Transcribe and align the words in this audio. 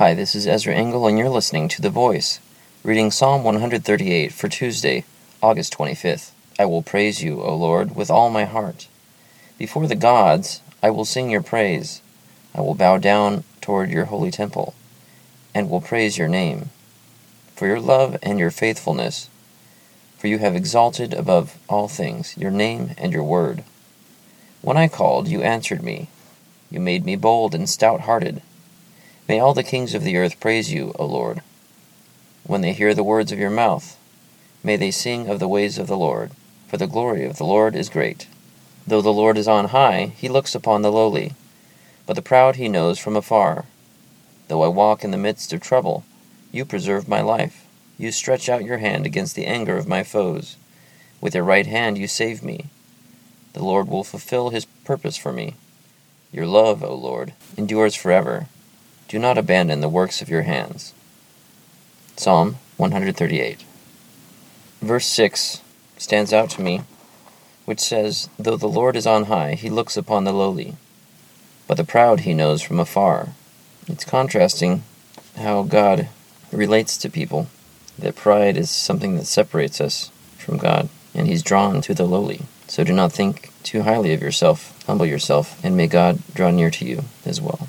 Hi, 0.00 0.14
this 0.14 0.34
is 0.34 0.46
Ezra 0.46 0.74
Engel, 0.74 1.06
and 1.06 1.18
you're 1.18 1.28
listening 1.28 1.68
to 1.68 1.82
The 1.82 1.90
Voice, 1.90 2.40
reading 2.82 3.10
Psalm 3.10 3.44
138 3.44 4.32
for 4.32 4.48
Tuesday, 4.48 5.04
August 5.42 5.76
25th. 5.76 6.30
I 6.58 6.64
will 6.64 6.80
praise 6.80 7.22
you, 7.22 7.42
O 7.42 7.54
Lord, 7.54 7.94
with 7.94 8.10
all 8.10 8.30
my 8.30 8.46
heart. 8.46 8.88
Before 9.58 9.86
the 9.86 9.94
gods, 9.94 10.62
I 10.82 10.88
will 10.88 11.04
sing 11.04 11.28
your 11.28 11.42
praise. 11.42 12.00
I 12.54 12.62
will 12.62 12.74
bow 12.74 12.96
down 12.96 13.44
toward 13.60 13.90
your 13.90 14.06
holy 14.06 14.30
temple, 14.30 14.72
and 15.54 15.68
will 15.68 15.82
praise 15.82 16.16
your 16.16 16.28
name. 16.28 16.70
For 17.54 17.66
your 17.66 17.78
love 17.78 18.16
and 18.22 18.38
your 18.38 18.50
faithfulness, 18.50 19.28
for 20.16 20.28
you 20.28 20.38
have 20.38 20.56
exalted 20.56 21.12
above 21.12 21.58
all 21.68 21.88
things 21.88 22.38
your 22.38 22.50
name 22.50 22.92
and 22.96 23.12
your 23.12 23.24
word. 23.24 23.64
When 24.62 24.78
I 24.78 24.88
called, 24.88 25.28
you 25.28 25.42
answered 25.42 25.82
me. 25.82 26.08
You 26.70 26.80
made 26.80 27.04
me 27.04 27.16
bold 27.16 27.54
and 27.54 27.68
stout 27.68 28.00
hearted. 28.00 28.40
May 29.30 29.38
all 29.38 29.54
the 29.54 29.62
kings 29.62 29.94
of 29.94 30.02
the 30.02 30.16
earth 30.16 30.40
praise 30.40 30.72
you, 30.72 30.92
O 30.98 31.06
Lord. 31.06 31.40
When 32.42 32.62
they 32.62 32.72
hear 32.72 32.94
the 32.94 33.04
words 33.04 33.30
of 33.30 33.38
your 33.38 33.48
mouth, 33.48 33.96
may 34.64 34.74
they 34.74 34.90
sing 34.90 35.28
of 35.28 35.38
the 35.38 35.46
ways 35.46 35.78
of 35.78 35.86
the 35.86 35.96
Lord, 35.96 36.32
for 36.66 36.78
the 36.78 36.88
glory 36.88 37.24
of 37.26 37.36
the 37.36 37.44
Lord 37.44 37.76
is 37.76 37.88
great. 37.88 38.26
Though 38.88 39.00
the 39.00 39.12
Lord 39.12 39.38
is 39.38 39.46
on 39.46 39.66
high, 39.66 40.06
he 40.16 40.28
looks 40.28 40.56
upon 40.56 40.82
the 40.82 40.90
lowly, 40.90 41.34
but 42.06 42.14
the 42.14 42.22
proud 42.22 42.56
he 42.56 42.68
knows 42.68 42.98
from 42.98 43.14
afar. 43.14 43.66
Though 44.48 44.64
I 44.64 44.66
walk 44.66 45.04
in 45.04 45.12
the 45.12 45.16
midst 45.16 45.52
of 45.52 45.60
trouble, 45.60 46.02
you 46.50 46.64
preserve 46.64 47.06
my 47.06 47.20
life. 47.20 47.64
You 47.98 48.10
stretch 48.10 48.48
out 48.48 48.64
your 48.64 48.78
hand 48.78 49.06
against 49.06 49.36
the 49.36 49.46
anger 49.46 49.76
of 49.76 49.86
my 49.86 50.02
foes. 50.02 50.56
With 51.20 51.36
your 51.36 51.44
right 51.44 51.68
hand 51.68 51.98
you 51.98 52.08
save 52.08 52.42
me. 52.42 52.64
The 53.52 53.62
Lord 53.62 53.86
will 53.86 54.02
fulfill 54.02 54.50
his 54.50 54.64
purpose 54.64 55.16
for 55.16 55.32
me. 55.32 55.54
Your 56.32 56.46
love, 56.46 56.82
O 56.82 56.92
Lord, 56.96 57.32
endures 57.56 57.94
forever. 57.94 58.48
Do 59.10 59.18
not 59.18 59.38
abandon 59.38 59.80
the 59.80 59.88
works 59.88 60.22
of 60.22 60.28
your 60.28 60.42
hands. 60.42 60.94
Psalm 62.16 62.58
138. 62.76 63.64
Verse 64.80 65.06
6 65.06 65.62
stands 65.98 66.32
out 66.32 66.48
to 66.50 66.62
me, 66.62 66.82
which 67.64 67.80
says, 67.80 68.28
Though 68.38 68.56
the 68.56 68.68
Lord 68.68 68.94
is 68.94 69.08
on 69.08 69.24
high, 69.24 69.54
he 69.54 69.68
looks 69.68 69.96
upon 69.96 70.22
the 70.22 70.32
lowly, 70.32 70.76
but 71.66 71.76
the 71.76 71.82
proud 71.82 72.20
he 72.20 72.34
knows 72.34 72.62
from 72.62 72.78
afar. 72.78 73.30
It's 73.88 74.04
contrasting 74.04 74.84
how 75.36 75.64
God 75.64 76.06
relates 76.52 76.96
to 76.98 77.10
people, 77.10 77.48
that 77.98 78.14
pride 78.14 78.56
is 78.56 78.70
something 78.70 79.16
that 79.16 79.26
separates 79.26 79.80
us 79.80 80.12
from 80.38 80.56
God, 80.56 80.88
and 81.16 81.26
he's 81.26 81.42
drawn 81.42 81.80
to 81.80 81.94
the 81.94 82.06
lowly. 82.06 82.42
So 82.68 82.84
do 82.84 82.92
not 82.92 83.10
think 83.10 83.50
too 83.64 83.82
highly 83.82 84.12
of 84.12 84.22
yourself, 84.22 84.80
humble 84.86 85.04
yourself, 85.04 85.58
and 85.64 85.76
may 85.76 85.88
God 85.88 86.20
draw 86.32 86.52
near 86.52 86.70
to 86.70 86.84
you 86.84 87.06
as 87.26 87.40
well. 87.40 87.68